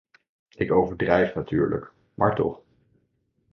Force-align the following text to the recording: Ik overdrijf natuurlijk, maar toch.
Ik 0.55 0.71
overdrijf 0.71 1.35
natuurlijk, 1.35 1.91
maar 2.13 2.35
toch. 2.35 2.61